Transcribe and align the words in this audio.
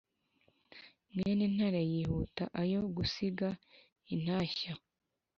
Mwene 1.15 1.45
Ntare 1.53 1.81
yihuta 1.91 2.43
ayo 2.61 2.79
gusiga 2.95 3.49
intashya 4.13 4.73